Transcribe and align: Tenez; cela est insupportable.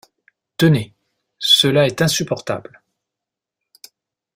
Tenez; 0.57 0.93
cela 1.37 1.85
est 1.85 2.01
insupportable. 2.01 2.81